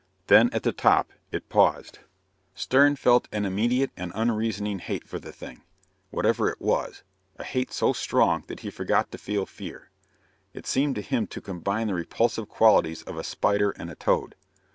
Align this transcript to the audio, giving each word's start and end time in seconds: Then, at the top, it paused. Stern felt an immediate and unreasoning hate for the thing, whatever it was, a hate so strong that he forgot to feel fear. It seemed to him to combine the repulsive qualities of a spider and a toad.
Then, 0.25 0.49
at 0.51 0.63
the 0.63 0.71
top, 0.71 1.11
it 1.31 1.47
paused. 1.47 1.99
Stern 2.55 2.95
felt 2.95 3.27
an 3.31 3.45
immediate 3.45 3.91
and 3.95 4.11
unreasoning 4.15 4.79
hate 4.79 5.07
for 5.07 5.19
the 5.19 5.31
thing, 5.31 5.61
whatever 6.09 6.49
it 6.49 6.59
was, 6.59 7.03
a 7.37 7.43
hate 7.43 7.71
so 7.71 7.93
strong 7.93 8.43
that 8.47 8.61
he 8.61 8.71
forgot 8.71 9.11
to 9.11 9.19
feel 9.19 9.45
fear. 9.45 9.91
It 10.55 10.65
seemed 10.65 10.95
to 10.95 11.01
him 11.03 11.27
to 11.27 11.39
combine 11.39 11.85
the 11.85 11.93
repulsive 11.93 12.49
qualities 12.49 13.03
of 13.03 13.15
a 13.15 13.23
spider 13.23 13.75
and 13.77 13.91
a 13.91 13.95
toad. 13.95 14.33